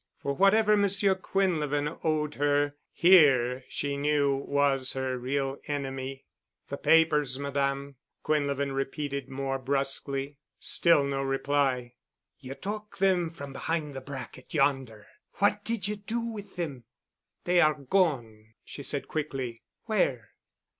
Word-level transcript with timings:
For 0.17 0.33
whatever 0.33 0.75
Monsieur 0.75 1.13
Quinlevin 1.13 1.99
owed 2.03 2.33
her, 2.33 2.73
here 2.91 3.63
she 3.69 3.97
knew 3.97 4.33
was 4.35 4.93
her 4.93 5.15
real 5.15 5.59
enemy. 5.67 6.25
"The 6.69 6.77
papers, 6.77 7.37
Madame," 7.37 7.97
Quinlevin 8.23 8.73
repeated 8.73 9.29
more 9.29 9.59
brusquely. 9.59 10.37
Still 10.59 11.03
no 11.03 11.21
reply. 11.21 11.93
"You 12.39 12.55
took 12.55 12.97
them 12.97 13.29
from 13.29 13.53
behind 13.53 13.93
the 13.93 14.01
bracket 14.01 14.55
yonder. 14.55 15.05
What 15.33 15.63
did 15.63 15.87
you 15.87 15.97
do 15.97 16.19
with 16.19 16.55
them?" 16.55 16.85
"They 17.43 17.61
are 17.61 17.75
gone," 17.75 18.55
she 18.63 18.81
said 18.81 19.07
quickly. 19.07 19.61
"Where?" 19.85 20.31